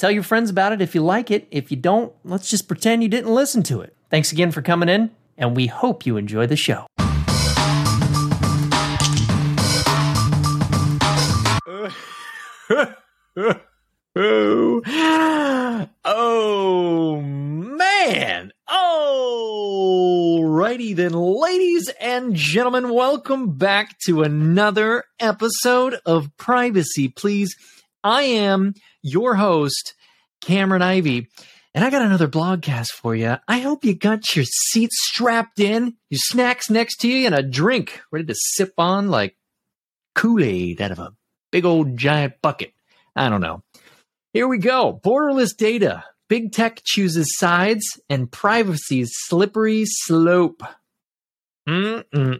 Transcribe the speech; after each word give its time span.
Tell 0.00 0.10
your 0.10 0.22
friends 0.22 0.48
about 0.48 0.72
it 0.72 0.80
if 0.80 0.94
you 0.94 1.02
like 1.02 1.30
it. 1.30 1.46
If 1.50 1.70
you 1.70 1.76
don't, 1.76 2.10
let's 2.24 2.48
just 2.48 2.66
pretend 2.66 3.02
you 3.02 3.10
didn't 3.10 3.34
listen 3.34 3.62
to 3.64 3.82
it. 3.82 3.94
Thanks 4.08 4.32
again 4.32 4.50
for 4.50 4.62
coming 4.62 4.88
in, 4.88 5.10
and 5.36 5.54
we 5.54 5.66
hope 5.66 6.06
you 6.06 6.16
enjoy 6.16 6.46
the 6.46 6.56
show. 6.56 6.86
oh 16.06 17.20
man. 17.20 18.52
Alrighty 18.70 20.96
then, 20.96 21.12
ladies 21.12 21.90
and 22.00 22.34
gentlemen, 22.34 22.94
welcome 22.94 23.58
back 23.58 23.98
to 24.06 24.22
another 24.22 25.04
episode 25.18 25.98
of 26.06 26.34
Privacy 26.38 27.08
Please. 27.08 27.54
I 28.02 28.22
am 28.22 28.74
your 29.02 29.34
host, 29.34 29.94
Cameron 30.40 30.82
Ivy, 30.82 31.28
and 31.74 31.84
I 31.84 31.90
got 31.90 32.02
another 32.02 32.28
blogcast 32.28 32.90
for 32.92 33.14
you. 33.14 33.36
I 33.46 33.58
hope 33.58 33.84
you 33.84 33.94
got 33.94 34.34
your 34.34 34.44
seat 34.46 34.90
strapped 34.92 35.60
in, 35.60 35.96
your 36.08 36.20
snacks 36.22 36.70
next 36.70 36.96
to 36.98 37.08
you, 37.08 37.26
and 37.26 37.34
a 37.34 37.42
drink 37.42 38.00
ready 38.10 38.26
to 38.26 38.34
sip 38.34 38.72
on 38.78 39.10
like 39.10 39.36
Kool 40.14 40.42
Aid 40.42 40.80
out 40.80 40.92
of 40.92 40.98
a 40.98 41.14
big 41.52 41.64
old 41.64 41.96
giant 41.96 42.34
bucket. 42.42 42.72
I 43.14 43.28
don't 43.28 43.40
know. 43.40 43.62
Here 44.32 44.48
we 44.48 44.58
go. 44.58 45.00
Borderless 45.02 45.56
data. 45.56 46.04
Big 46.28 46.52
tech 46.52 46.82
chooses 46.84 47.36
sides 47.36 47.84
and 48.08 48.30
privacy's 48.30 49.10
slippery 49.12 49.82
slope. 49.84 50.62
Mm-mm-mm-mm-mm. 51.68 52.34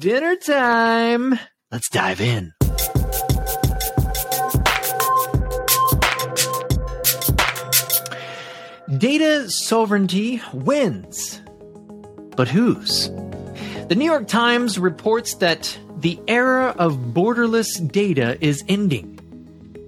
Dinner 0.00 0.36
time. 0.36 1.38
Let's 1.70 1.90
dive 1.90 2.20
in. 2.20 2.52
Data 9.06 9.48
sovereignty 9.48 10.42
wins. 10.52 11.40
But 12.36 12.48
whose? 12.48 13.08
The 13.86 13.94
New 13.96 14.04
York 14.04 14.26
Times 14.26 14.80
reports 14.80 15.36
that 15.36 15.78
the 15.98 16.18
era 16.26 16.74
of 16.76 16.96
borderless 17.14 17.78
data 17.92 18.36
is 18.44 18.64
ending, 18.66 19.16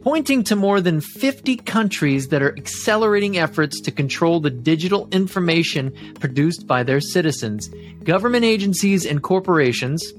pointing 0.05 0.45
to 0.45 0.55
more 0.55 0.81
than 0.81 1.01
50 1.01 1.57
countries 1.57 2.29
that 2.29 2.43
are 2.43 2.57
accelerating 2.57 3.37
efforts 3.37 3.81
to 3.81 3.91
control 3.91 4.39
the 4.39 4.51
digital 4.51 5.09
information 5.11 5.93
produced 6.21 6.69
by 6.69 6.85
their 6.85 7.01
citizens, 7.01 7.69
government 8.05 8.45
agencies, 8.45 9.05
and 9.05 9.21
corporations. 9.21 10.13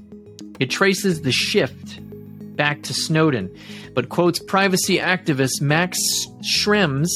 It 0.58 0.68
traces 0.68 1.22
the 1.22 1.32
shift 1.32 2.00
back 2.54 2.82
to 2.82 2.92
Snowden, 2.92 3.50
but 3.94 4.10
quotes 4.10 4.40
privacy 4.40 4.98
activist 4.98 5.62
Max 5.62 5.98
Schrems 6.42 7.08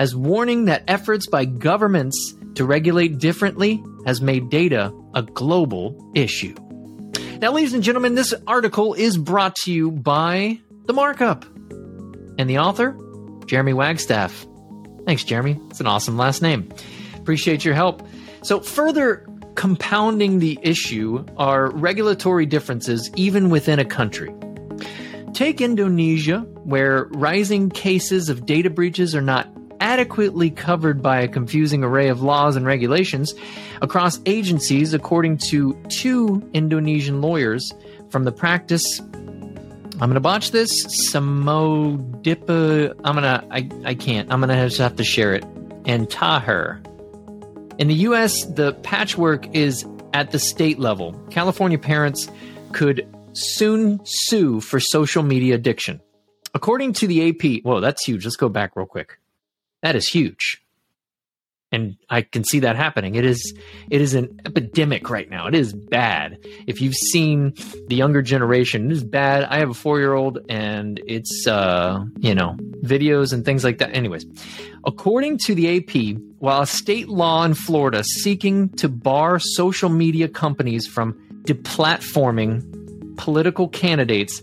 as 0.00 0.16
warning 0.16 0.64
that 0.64 0.82
efforts 0.88 1.26
by 1.26 1.44
governments 1.44 2.34
to 2.54 2.64
regulate 2.64 3.18
differently 3.18 3.84
has 4.06 4.22
made 4.22 4.48
data 4.48 4.90
a 5.14 5.22
global 5.22 6.10
issue. 6.14 6.54
Now, 7.38 7.52
ladies 7.52 7.74
and 7.74 7.82
gentlemen, 7.82 8.14
this 8.14 8.32
article 8.46 8.94
is 8.94 9.18
brought 9.18 9.56
to 9.56 9.72
you 9.72 9.90
by 9.90 10.58
The 10.86 10.94
Markup 10.94 11.44
and 12.38 12.48
the 12.48 12.60
author, 12.60 12.96
Jeremy 13.44 13.74
Wagstaff. 13.74 14.46
Thanks, 15.04 15.22
Jeremy. 15.22 15.60
It's 15.68 15.80
an 15.80 15.86
awesome 15.86 16.16
last 16.16 16.40
name. 16.40 16.72
Appreciate 17.16 17.62
your 17.62 17.74
help. 17.74 18.02
So, 18.42 18.60
further 18.60 19.26
compounding 19.54 20.38
the 20.38 20.58
issue 20.62 21.26
are 21.36 21.70
regulatory 21.72 22.46
differences 22.46 23.10
even 23.16 23.50
within 23.50 23.78
a 23.78 23.84
country. 23.84 24.34
Take 25.34 25.60
Indonesia, 25.60 26.38
where 26.64 27.04
rising 27.10 27.68
cases 27.68 28.30
of 28.30 28.46
data 28.46 28.70
breaches 28.70 29.14
are 29.14 29.20
not 29.20 29.46
adequately 29.80 30.50
covered 30.50 31.02
by 31.02 31.20
a 31.20 31.28
confusing 31.28 31.82
array 31.82 32.08
of 32.08 32.22
laws 32.22 32.56
and 32.56 32.64
regulations 32.66 33.34
across 33.82 34.20
agencies, 34.26 34.94
according 34.94 35.38
to 35.38 35.74
two 35.88 36.48
Indonesian 36.52 37.20
lawyers 37.20 37.72
from 38.10 38.24
the 38.24 38.32
practice. 38.32 39.00
I'm 39.00 40.08
gonna 40.08 40.20
botch 40.20 40.50
this. 40.50 40.86
Samodipa. 41.12 42.94
I'm 43.04 43.14
gonna. 43.14 43.46
I. 43.50 43.68
I 43.84 43.94
can't. 43.94 44.32
I'm 44.32 44.40
gonna 44.40 44.68
just 44.68 44.78
have 44.78 44.96
to 44.96 45.04
share 45.04 45.34
it. 45.34 45.44
And 45.84 46.08
Taher. 46.08 46.86
In 47.78 47.88
the 47.88 47.94
U.S., 47.94 48.44
the 48.44 48.74
patchwork 48.82 49.54
is 49.54 49.86
at 50.12 50.32
the 50.32 50.38
state 50.38 50.78
level. 50.78 51.12
California 51.30 51.78
parents 51.78 52.28
could 52.72 53.06
soon 53.32 54.00
sue 54.04 54.60
for 54.60 54.80
social 54.80 55.22
media 55.22 55.54
addiction. 55.54 56.00
According 56.54 56.94
to 56.94 57.06
the 57.06 57.30
AP, 57.30 57.62
whoa, 57.62 57.80
that's 57.80 58.04
huge. 58.04 58.24
Let's 58.24 58.36
go 58.36 58.48
back 58.48 58.76
real 58.76 58.86
quick. 58.86 59.18
That 59.82 59.96
is 59.96 60.08
huge. 60.08 60.62
And 61.72 61.96
I 62.08 62.22
can 62.22 62.42
see 62.42 62.60
that 62.60 62.74
happening. 62.74 63.14
It 63.14 63.24
is 63.24 63.54
it 63.90 64.00
is 64.00 64.14
an 64.14 64.40
epidemic 64.44 65.08
right 65.08 65.30
now. 65.30 65.46
It 65.46 65.54
is 65.54 65.72
bad. 65.72 66.38
If 66.66 66.80
you've 66.80 66.96
seen 66.96 67.54
the 67.86 67.94
younger 67.94 68.22
generation, 68.22 68.90
it 68.90 68.92
is 68.92 69.04
bad. 69.04 69.44
I 69.44 69.60
have 69.60 69.70
a 69.70 69.74
4-year-old 69.74 70.38
and 70.48 71.00
it's 71.06 71.46
uh, 71.46 72.04
you 72.18 72.34
know, 72.34 72.56
videos 72.82 73.32
and 73.32 73.44
things 73.44 73.62
like 73.62 73.78
that. 73.78 73.94
Anyways, 73.94 74.26
according 74.84 75.38
to 75.44 75.54
the 75.54 75.76
AP, 75.76 76.20
while 76.40 76.62
a 76.62 76.66
state 76.66 77.08
law 77.08 77.44
in 77.44 77.54
Florida 77.54 78.02
seeking 78.02 78.70
to 78.70 78.88
bar 78.88 79.38
social 79.38 79.90
media 79.90 80.26
companies 80.26 80.88
from 80.88 81.12
deplatforming 81.44 83.16
political 83.16 83.68
candidates 83.68 84.42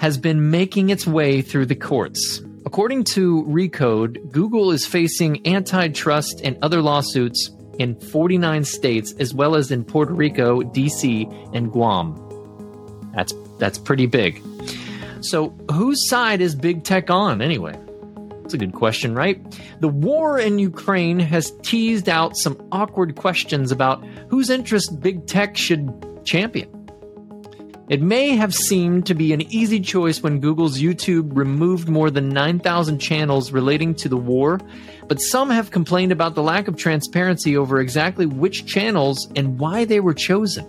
has 0.00 0.16
been 0.16 0.50
making 0.50 0.90
its 0.90 1.06
way 1.06 1.42
through 1.42 1.66
the 1.66 1.74
courts. 1.74 2.40
According 2.66 3.04
to 3.04 3.44
Recode, 3.44 4.32
Google 4.32 4.72
is 4.72 4.84
facing 4.84 5.46
antitrust 5.46 6.40
and 6.42 6.58
other 6.62 6.82
lawsuits 6.82 7.48
in 7.78 7.94
49 7.94 8.64
states 8.64 9.14
as 9.20 9.32
well 9.32 9.54
as 9.54 9.70
in 9.70 9.84
Puerto 9.84 10.12
Rico, 10.12 10.62
DC, 10.62 11.54
and 11.54 11.70
Guam. 11.70 12.20
That's 13.14 13.32
that's 13.60 13.78
pretty 13.78 14.06
big. 14.06 14.42
So, 15.20 15.50
whose 15.70 16.08
side 16.08 16.40
is 16.40 16.56
big 16.56 16.82
tech 16.82 17.08
on 17.08 17.40
anyway? 17.40 17.78
That's 18.42 18.54
a 18.54 18.58
good 18.58 18.74
question, 18.74 19.14
right? 19.14 19.40
The 19.78 19.88
war 19.88 20.36
in 20.36 20.58
Ukraine 20.58 21.20
has 21.20 21.52
teased 21.62 22.08
out 22.08 22.36
some 22.36 22.60
awkward 22.72 23.14
questions 23.14 23.70
about 23.70 24.04
whose 24.28 24.50
interest 24.50 25.00
big 25.00 25.28
tech 25.28 25.56
should 25.56 25.88
champion. 26.24 26.75
It 27.88 28.02
may 28.02 28.30
have 28.30 28.52
seemed 28.52 29.06
to 29.06 29.14
be 29.14 29.32
an 29.32 29.42
easy 29.42 29.78
choice 29.78 30.20
when 30.20 30.40
Google's 30.40 30.80
YouTube 30.80 31.36
removed 31.36 31.88
more 31.88 32.10
than 32.10 32.30
9,000 32.30 32.98
channels 32.98 33.52
relating 33.52 33.94
to 33.96 34.08
the 34.08 34.16
war, 34.16 34.58
but 35.06 35.20
some 35.20 35.50
have 35.50 35.70
complained 35.70 36.10
about 36.10 36.34
the 36.34 36.42
lack 36.42 36.66
of 36.66 36.76
transparency 36.76 37.56
over 37.56 37.80
exactly 37.80 38.26
which 38.26 38.66
channels 38.66 39.30
and 39.36 39.60
why 39.60 39.84
they 39.84 40.00
were 40.00 40.14
chosen. 40.14 40.66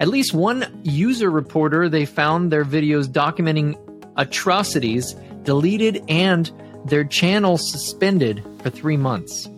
At 0.00 0.08
least 0.08 0.34
one 0.34 0.66
user 0.82 1.30
reporter 1.30 1.88
they 1.88 2.04
found 2.04 2.50
their 2.50 2.64
videos 2.64 3.06
documenting 3.06 3.78
atrocities 4.16 5.14
deleted 5.44 6.02
and 6.08 6.50
their 6.84 7.04
channel 7.04 7.58
suspended 7.58 8.42
for 8.60 8.70
three 8.70 8.96
months. 8.96 9.48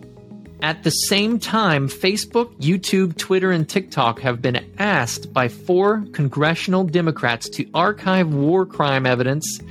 At 0.61 0.83
the 0.83 0.91
same 0.91 1.39
time, 1.39 1.87
Facebook, 1.87 2.53
YouTube, 2.59 3.17
Twitter, 3.17 3.51
and 3.51 3.67
TikTok 3.67 4.19
have 4.19 4.41
been 4.41 4.73
asked 4.77 5.31
by 5.31 5.47
four 5.47 6.05
congressional 6.11 6.83
Democrats 6.83 7.47
to 7.51 7.69
archive 7.73 8.33
war 8.33 8.65
crime 8.65 9.05
evidence. 9.05 9.61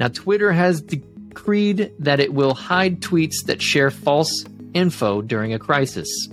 Now, 0.00 0.08
Twitter 0.08 0.50
has 0.50 0.80
decreed 0.80 1.92
that 2.00 2.18
it 2.18 2.34
will 2.34 2.54
hide 2.54 3.00
tweets 3.00 3.44
that 3.46 3.62
share 3.62 3.90
false 3.90 4.44
info 4.74 5.22
during 5.22 5.54
a 5.54 5.58
crisis. 5.58 6.28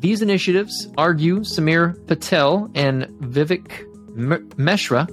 These 0.00 0.20
initiatives, 0.20 0.88
argue 0.98 1.40
Samir 1.40 2.04
Patel 2.08 2.72
and 2.74 3.04
Vivek 3.20 3.86
Mehra 4.16 5.06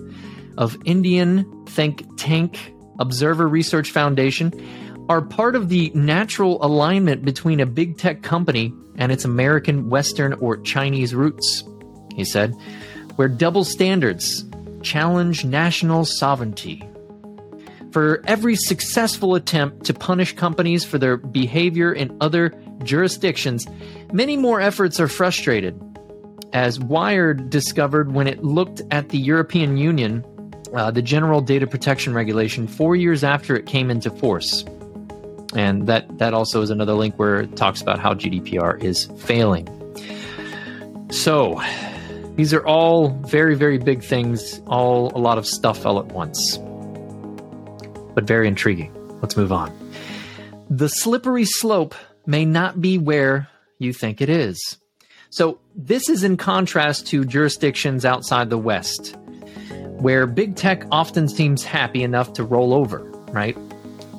of 0.57 0.75
Indian 0.83 1.65
think 1.67 2.05
tank 2.17 2.73
Observer 3.00 3.47
Research 3.47 3.91
Foundation, 3.91 4.51
are 5.09 5.23
part 5.23 5.56
of 5.56 5.69
the 5.69 5.91
natural 5.95 6.63
alignment 6.63 7.25
between 7.25 7.59
a 7.59 7.65
big 7.65 7.97
tech 7.97 8.21
company 8.21 8.71
and 8.95 9.11
its 9.11 9.25
American, 9.25 9.89
Western, 9.89 10.33
or 10.33 10.57
Chinese 10.57 11.15
roots, 11.15 11.63
he 12.15 12.23
said, 12.23 12.53
where 13.15 13.27
double 13.27 13.63
standards 13.63 14.45
challenge 14.83 15.44
national 15.44 16.06
sovereignty. 16.06 16.83
For 17.91 18.21
every 18.27 18.56
successful 18.56 19.33
attempt 19.33 19.85
to 19.85 19.95
punish 19.95 20.35
companies 20.35 20.85
for 20.85 21.00
their 21.00 21.17
behavior 21.17 21.91
in 21.91 22.15
other 22.21 22.53
jurisdictions, 22.83 23.65
many 24.13 24.38
more 24.38 24.62
efforts 24.62 25.00
are 25.00 25.07
frustrated. 25.07 25.81
As 26.53 26.79
Wired 26.79 27.50
discovered 27.50 28.12
when 28.12 28.27
it 28.27 28.44
looked 28.44 28.83
at 28.91 29.09
the 29.09 29.17
European 29.17 29.77
Union, 29.77 30.23
uh, 30.75 30.91
the 30.91 31.01
General 31.01 31.41
Data 31.41 31.65
Protection 31.65 32.13
Regulation, 32.13 32.67
four 32.67 32.95
years 32.95 33.23
after 33.23 33.55
it 33.55 33.65
came 33.65 33.89
into 33.89 34.12
force. 34.12 34.63
And 35.56 35.88
that, 35.88 36.19
that 36.19 36.34
also 36.34 36.62
is 36.62 36.69
another 36.69 36.94
link 36.94 37.16
where 37.18 37.42
it 37.42 37.56
talks 37.56 37.81
about 37.81 38.00
how 38.00 38.13
GDPR 38.13 38.81
is 38.84 39.06
failing. 39.18 39.68
So, 41.12 41.62
these 42.36 42.54
are 42.54 42.66
all 42.66 43.10
very, 43.10 43.56
very 43.56 43.80
big 43.80 44.04
things, 44.04 44.62
all 44.68 45.12
a 45.16 45.19
lot 45.19 45.38
of 45.38 45.48
stuff 45.48 45.86
all 45.86 46.00
at 46.00 46.07
once 46.07 46.60
but 48.19 48.28
very 48.28 48.50
intriguing. 48.50 48.94
Let's 49.22 49.38
move 49.38 49.54
on. 49.54 49.72
The 50.69 50.90
slippery 50.90 51.46
slope 51.46 51.96
may 52.25 52.44
not 52.44 52.81
be 52.81 52.98
where 52.98 53.48
you 53.78 53.94
think 53.94 54.19
it 54.19 54.30
is. 54.30 54.78
So, 55.30 55.60
this 55.74 56.10
is 56.10 56.25
in 56.25 56.36
contrast 56.36 57.07
to 57.07 57.24
jurisdictions 57.24 58.04
outside 58.04 58.50
the 58.50 58.57
West, 58.57 59.16
where 60.00 60.28
big 60.28 60.57
tech 60.57 60.84
often 60.92 61.30
seems 61.30 61.63
happy 61.63 62.04
enough 62.04 62.34
to 62.34 62.44
roll 62.44 62.74
over, 62.74 63.10
right? 63.31 63.56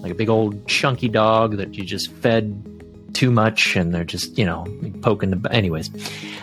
Like 0.00 0.12
a 0.12 0.14
big 0.14 0.28
old 0.28 0.66
chunky 0.66 1.08
dog 1.08 1.56
that 1.56 1.74
you 1.74 1.84
just 1.84 2.12
fed 2.12 2.66
too 3.12 3.30
much 3.30 3.76
and 3.76 3.94
they're 3.94 4.04
just, 4.04 4.38
you 4.38 4.44
know, 4.44 4.66
poking 5.02 5.30
the. 5.30 5.52
Anyways, 5.52 5.90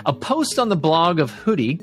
a 0.05 0.13
post 0.13 0.59
on 0.59 0.69
the 0.69 0.75
blog 0.75 1.19
of 1.19 1.31
Hoody 1.31 1.81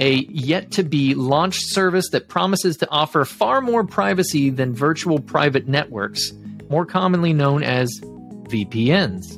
a 0.00 0.26
yet 0.30 0.70
to 0.72 0.82
be 0.82 1.14
launched 1.14 1.62
service 1.68 2.08
that 2.10 2.28
promises 2.28 2.78
to 2.78 2.88
offer 2.90 3.24
far 3.24 3.60
more 3.60 3.84
privacy 3.84 4.48
than 4.48 4.74
virtual 4.74 5.20
private 5.20 5.68
networks, 5.68 6.32
more 6.70 6.86
commonly 6.86 7.34
known 7.34 7.62
as 7.62 7.88
VPNs. 8.48 9.36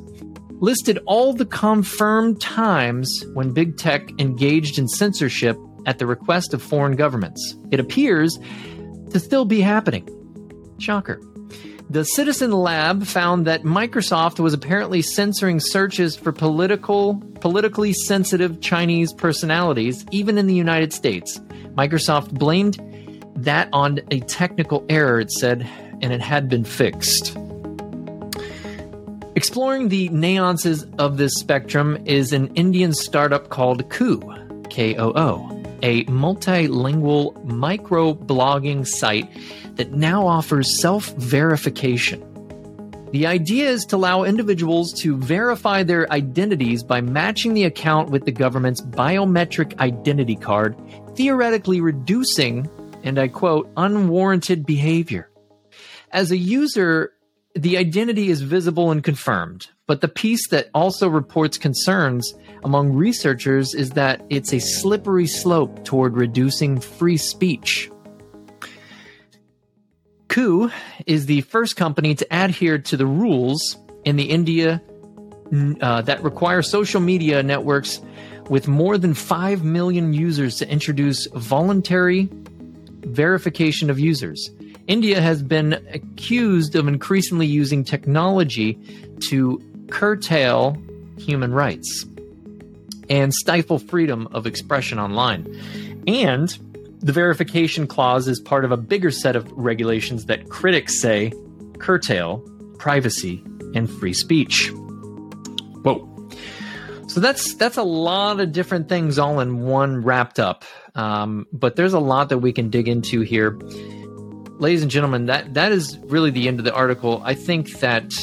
Listed 0.63 1.01
all 1.07 1.33
the 1.33 1.45
confirmed 1.45 2.41
times 2.41 3.25
when 3.35 3.53
big 3.53 3.77
tech 3.77 4.09
engaged 4.21 4.79
in 4.79 4.87
censorship 4.87 5.57
at 5.87 5.99
the 5.99 6.07
request 6.07 6.55
of 6.55 6.63
foreign 6.63 6.95
governments. 6.95 7.57
It 7.73 7.81
appears 7.81 8.39
to 9.11 9.19
still 9.19 9.45
be 9.45 9.61
happening. 9.61 10.09
Shocker. 10.79 11.21
The 11.93 12.05
Citizen 12.07 12.53
Lab 12.53 13.05
found 13.05 13.47
that 13.47 13.65
Microsoft 13.65 14.41
was 14.41 14.55
apparently 14.55 15.03
censoring 15.03 15.61
searches 15.61 16.17
for 16.17 16.33
political, 16.33 17.17
politically 17.41 17.93
sensitive 17.93 18.63
Chinese 18.63 19.13
personalities, 19.13 20.07
even 20.11 20.39
in 20.39 20.47
the 20.47 20.55
United 20.55 20.95
States. 20.95 21.39
Microsoft 21.77 22.31
blamed 22.33 22.81
that 23.37 23.69
on 23.75 24.01
a 24.11 24.21
technical 24.21 24.87
error, 24.89 25.21
it 25.21 25.31
said, 25.33 25.69
and 26.01 26.15
it 26.15 26.23
had 26.23 26.49
been 26.49 26.65
fixed. 26.65 27.37
Exploring 29.37 29.91
the 29.91 30.09
nuances 30.09 30.87
of 30.97 31.19
this 31.19 31.35
spectrum 31.35 31.99
is 32.07 32.33
an 32.33 32.47
Indian 32.55 32.95
startup 32.95 33.51
called 33.51 33.87
Koo, 33.91 34.19
K 34.71 34.97
O 34.97 35.13
O, 35.15 35.63
a 35.83 36.05
multilingual 36.05 37.45
micro 37.45 38.15
blogging 38.15 38.87
site 38.87 39.29
that 39.77 39.93
now 39.93 40.27
offers 40.27 40.81
self 40.81 41.15
verification. 41.17 42.29
The 43.13 43.27
idea 43.27 43.69
is 43.69 43.85
to 43.87 43.97
allow 43.97 44.25
individuals 44.25 44.91
to 45.03 45.19
verify 45.19 45.83
their 45.83 46.11
identities 46.11 46.83
by 46.83 47.03
matching 47.03 47.53
the 47.53 47.65
account 47.65 48.09
with 48.09 48.25
the 48.25 48.33
government's 48.33 48.81
biometric 48.81 49.79
identity 49.81 50.35
card, 50.35 50.75
theoretically 51.15 51.83
reducing, 51.83 52.71
and 53.05 53.19
I 53.19 53.29
quote, 53.29 53.71
unwarranted 53.77 54.65
behavior. 54.65 55.31
As 56.11 56.31
a 56.31 56.39
user, 56.39 57.13
the 57.55 57.77
identity 57.77 58.31
is 58.31 58.41
visible 58.41 58.91
and 58.91 59.05
confirmed, 59.05 59.69
but 59.87 60.01
the 60.01 60.09
piece 60.09 60.49
that 60.49 60.71
also 60.73 61.07
reports 61.07 61.59
concerns 61.59 62.33
among 62.65 62.95
researchers 62.95 63.75
is 63.75 63.91
that 63.91 64.25
it's 64.31 64.55
a 64.55 64.59
slippery 64.59 65.27
slope 65.27 65.85
toward 65.85 66.17
reducing 66.17 66.81
free 66.81 67.19
speech. 67.19 67.91
Koo 70.33 70.71
is 71.07 71.27
the 71.27 71.43
first 71.43 71.77
company 71.77 72.15
to 72.15 72.27
adhere 72.31 72.79
to 72.79 72.97
the 72.97 73.05
rules 73.05 73.77
in 74.07 74.17
the 74.17 74.31
India 74.31 74.81
uh, 75.83 76.01
that 76.01 76.23
require 76.23 76.63
social 76.63 77.03
media 77.03 77.43
networks 77.43 78.01
with 78.49 78.67
more 78.67 78.97
than 78.97 79.13
5 79.13 79.63
million 79.63 80.15
users 80.15 80.57
to 80.57 80.69
introduce 80.69 81.27
voluntary 81.35 82.31
verification 83.03 83.91
of 83.91 83.99
users. 83.99 84.49
India 84.87 85.21
has 85.21 85.43
been 85.43 85.75
accused 85.93 86.77
of 86.77 86.89
increasingly 86.89 87.47
using 87.47 87.85
technology 87.85 88.79
to 89.29 89.61
curtail 89.91 90.83
human 91.19 91.53
rights 91.53 92.07
and 93.11 93.35
stifle 93.35 93.79
freedom 93.79 94.29
of 94.33 94.47
expression 94.47 94.99
online. 94.99 95.47
And 96.07 96.59
the 97.03 97.13
verification 97.13 97.87
clause 97.87 98.29
is 98.29 98.41
part 98.41 98.65
of 98.65 98.71
a 98.71 98.77
bigger 98.77 99.11
set 99.11 99.35
of 99.35 99.51
regulations 99.53 100.27
that 100.27 100.49
critics 100.49 101.01
say 101.01 101.33
curtail 101.79 102.39
privacy 102.79 103.43
and 103.75 103.91
free 103.91 104.15
speech. 104.15 104.71
Whoa. 105.83 106.09
So 107.09 107.21
that's 107.21 107.55
that's 107.57 107.77
a 107.77 107.83
lot 107.83 108.41
of 108.41 108.53
different 108.53 108.89
things 108.89 109.19
all 109.19 109.41
in 109.41 109.63
one 109.63 110.03
wrapped 110.03 110.39
up. 110.39 110.65
Um, 110.95 111.47
but 111.53 111.77
there's 111.77 111.93
a 111.93 112.01
lot 112.01 112.29
that 112.29 112.39
we 112.39 112.53
can 112.53 112.71
dig 112.71 112.89
into 112.89 113.23
here. 113.23 113.59
Ladies 114.59 114.83
and 114.83 114.91
gentlemen, 114.91 115.27
that 115.27 115.55
that 115.55 115.73
is 115.73 115.99
really 116.05 116.31
the 116.31 116.47
end 116.47 116.61
of 116.61 116.65
the 116.65 116.73
article. 116.73 117.21
I 117.25 117.35
think 117.35 117.81
that 117.81 118.15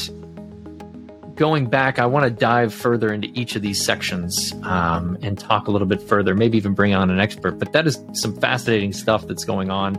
going 1.40 1.68
back, 1.68 2.00
I 2.00 2.06
want 2.06 2.26
to 2.26 2.30
dive 2.30 2.74
further 2.74 3.14
into 3.14 3.30
each 3.34 3.56
of 3.56 3.62
these 3.62 3.84
sections 3.84 4.54
um, 4.64 5.18
and 5.22 5.40
talk 5.40 5.70
a 5.70 5.72
little 5.72 5.88
bit 5.88 6.02
further, 6.02 6.36
maybe 6.36 6.58
even 6.58 6.74
bring 6.74 6.94
on 6.94 7.10
an 7.10 7.20
expert. 7.22 7.58
But 7.58 7.72
that 7.72 7.88
is 7.88 7.98
some 8.12 8.36
fascinating 8.36 8.92
stuff 8.92 9.26
that's 9.26 9.46
going 9.46 9.72
on. 9.72 9.96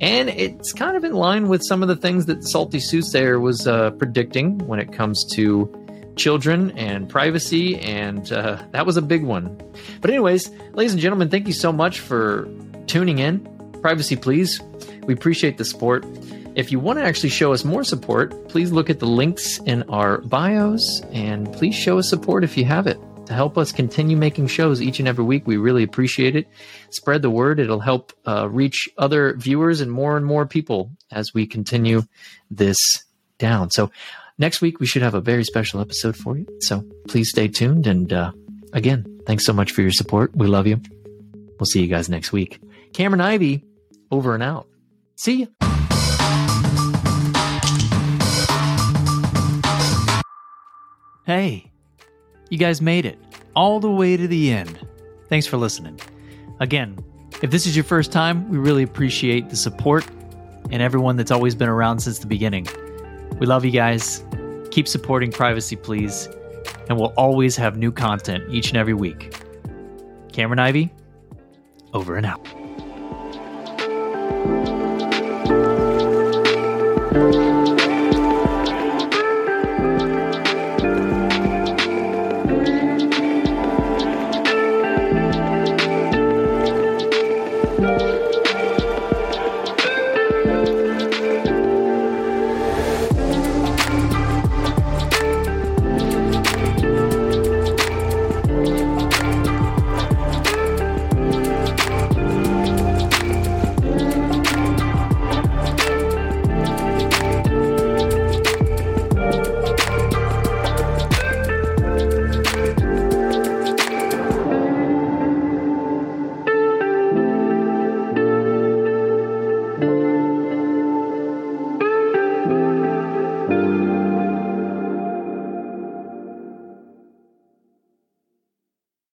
And 0.00 0.28
it's 0.28 0.72
kind 0.72 0.96
of 0.96 1.04
in 1.04 1.12
line 1.12 1.48
with 1.48 1.62
some 1.62 1.82
of 1.82 1.88
the 1.88 1.94
things 1.94 2.26
that 2.26 2.42
Salty 2.42 2.80
Soothsayer 2.80 3.38
was 3.38 3.68
uh, 3.68 3.92
predicting 3.92 4.58
when 4.66 4.80
it 4.80 4.92
comes 4.92 5.24
to 5.34 5.72
children 6.16 6.72
and 6.72 7.08
privacy. 7.08 7.78
And 7.78 8.30
uh, 8.32 8.60
that 8.72 8.84
was 8.84 8.96
a 8.96 9.02
big 9.02 9.22
one. 9.22 9.56
But, 10.00 10.10
anyways, 10.10 10.50
ladies 10.72 10.92
and 10.92 11.00
gentlemen, 11.00 11.30
thank 11.30 11.46
you 11.46 11.52
so 11.52 11.72
much 11.72 12.00
for 12.00 12.48
tuning 12.88 13.20
in. 13.20 13.46
Privacy, 13.80 14.16
please. 14.16 14.60
We 15.04 15.14
appreciate 15.14 15.56
the 15.56 15.64
support. 15.64 16.04
If 16.56 16.72
you 16.72 16.80
want 16.80 16.98
to 16.98 17.04
actually 17.04 17.28
show 17.28 17.52
us 17.52 17.64
more 17.64 17.84
support, 17.84 18.48
please 18.48 18.72
look 18.72 18.90
at 18.90 18.98
the 18.98 19.06
links 19.06 19.58
in 19.66 19.84
our 19.84 20.18
bios 20.22 21.00
and 21.12 21.50
please 21.52 21.76
show 21.76 21.98
us 21.98 22.08
support 22.08 22.42
if 22.42 22.56
you 22.56 22.64
have 22.64 22.88
it 22.88 22.98
to 23.26 23.32
help 23.32 23.56
us 23.56 23.70
continue 23.70 24.16
making 24.16 24.48
shows 24.48 24.82
each 24.82 24.98
and 24.98 25.06
every 25.06 25.24
week. 25.24 25.46
We 25.46 25.56
really 25.56 25.84
appreciate 25.84 26.34
it. 26.34 26.48
Spread 26.90 27.22
the 27.22 27.30
word. 27.30 27.60
It'll 27.60 27.78
help 27.78 28.12
uh, 28.26 28.48
reach 28.48 28.88
other 28.98 29.34
viewers 29.36 29.80
and 29.80 29.92
more 29.92 30.16
and 30.16 30.26
more 30.26 30.44
people 30.44 30.90
as 31.12 31.32
we 31.32 31.46
continue 31.46 32.02
this 32.50 32.76
down. 33.38 33.70
So, 33.70 33.92
next 34.36 34.60
week 34.60 34.80
we 34.80 34.86
should 34.86 35.02
have 35.02 35.14
a 35.14 35.20
very 35.20 35.44
special 35.44 35.80
episode 35.80 36.16
for 36.16 36.36
you. 36.36 36.46
So, 36.58 36.84
please 37.06 37.30
stay 37.30 37.46
tuned. 37.46 37.86
And 37.86 38.12
uh, 38.12 38.32
again, 38.72 39.20
thanks 39.24 39.46
so 39.46 39.52
much 39.52 39.70
for 39.70 39.82
your 39.82 39.92
support. 39.92 40.34
We 40.34 40.48
love 40.48 40.66
you. 40.66 40.80
We'll 41.60 41.66
see 41.66 41.80
you 41.80 41.88
guys 41.88 42.08
next 42.08 42.32
week. 42.32 42.60
Cameron 42.92 43.20
Ivy, 43.20 43.64
over 44.10 44.34
and 44.34 44.42
out. 44.42 44.66
See 45.14 45.42
you. 45.42 45.59
Hey, 51.30 51.70
you 52.48 52.58
guys 52.58 52.82
made 52.82 53.06
it 53.06 53.16
all 53.54 53.78
the 53.78 53.88
way 53.88 54.16
to 54.16 54.26
the 54.26 54.50
end. 54.50 54.84
Thanks 55.28 55.46
for 55.46 55.58
listening. 55.58 56.00
Again, 56.58 56.98
if 57.40 57.52
this 57.52 57.66
is 57.66 57.76
your 57.76 57.84
first 57.84 58.10
time, 58.10 58.50
we 58.50 58.58
really 58.58 58.82
appreciate 58.82 59.48
the 59.48 59.54
support 59.54 60.04
and 60.72 60.82
everyone 60.82 61.14
that's 61.14 61.30
always 61.30 61.54
been 61.54 61.68
around 61.68 62.00
since 62.00 62.18
the 62.18 62.26
beginning. 62.26 62.66
We 63.38 63.46
love 63.46 63.64
you 63.64 63.70
guys. 63.70 64.24
Keep 64.72 64.88
supporting 64.88 65.30
Privacy 65.30 65.76
Please, 65.76 66.28
and 66.88 66.98
we'll 66.98 67.14
always 67.16 67.54
have 67.54 67.76
new 67.76 67.92
content 67.92 68.52
each 68.52 68.70
and 68.70 68.76
every 68.76 68.94
week. 68.94 69.32
Cameron 70.32 70.58
Ivy, 70.58 70.92
over 71.94 72.16
and 72.16 72.26
out. 72.26 72.44